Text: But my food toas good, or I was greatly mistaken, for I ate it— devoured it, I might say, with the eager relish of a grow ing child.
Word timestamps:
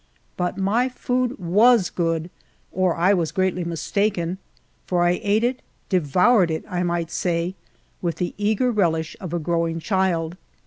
But 0.35 0.57
my 0.57 0.89
food 0.89 1.35
toas 1.39 1.91
good, 1.93 2.31
or 2.71 2.95
I 2.95 3.13
was 3.13 3.31
greatly 3.31 3.63
mistaken, 3.63 4.39
for 4.87 5.03
I 5.03 5.19
ate 5.21 5.43
it— 5.43 5.61
devoured 5.95 6.49
it, 6.49 6.65
I 6.67 6.81
might 6.81 7.11
say, 7.11 7.53
with 8.01 8.15
the 8.15 8.33
eager 8.35 8.71
relish 8.71 9.15
of 9.21 9.31
a 9.31 9.37
grow 9.37 9.67
ing 9.67 9.79
child. 9.79 10.37